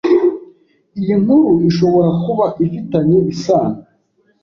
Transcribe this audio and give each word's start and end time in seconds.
Iyi 0.99 1.15
nkuru 1.21 1.51
ishobora 1.69 2.09
kuba 2.23 2.45
ifitanye 2.63 3.17
isano 3.33 3.79